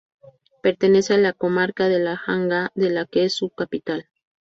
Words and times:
Pertenece 0.63 1.13
a 1.13 1.19
la 1.19 1.31
comarca 1.31 1.87
de 1.87 1.99
La 1.99 2.17
Janda, 2.17 2.71
de 2.73 2.89
la 2.89 3.05
que 3.05 3.25
es 3.25 3.35
su 3.35 3.51
capital. 3.51 4.09